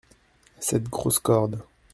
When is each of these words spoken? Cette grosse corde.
Cette 0.59 0.89
grosse 0.89 1.19
corde. 1.19 1.61